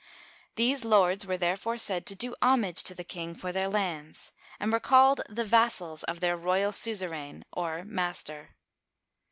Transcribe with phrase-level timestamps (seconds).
[0.55, 4.73] These lords were therefore said to do homage to the king for their lands, and
[4.73, 8.55] were called the vassals of their royal suzerain, or master.